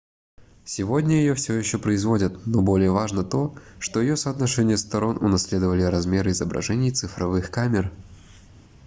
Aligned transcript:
сегодня 0.65 1.17
её 1.17 1.35
всё 1.35 1.53
ещё 1.53 1.77
производят 1.77 2.47
но 2.47 2.63
более 2.63 2.89
важно 2.91 3.23
то 3.23 3.53
что 3.77 4.01
её 4.01 4.15
соотношение 4.15 4.77
сторон 4.77 5.23
унаследовали 5.23 5.83
размеры 5.83 6.31
изображений 6.31 6.89
цифровых 6.89 7.51
камер 7.51 7.91